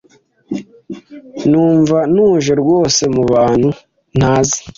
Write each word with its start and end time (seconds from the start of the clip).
Numva 1.49 1.97
ntuje 2.11 2.53
rwose 2.61 3.01
mubantu 3.15 3.69
ntazi. 4.17 4.59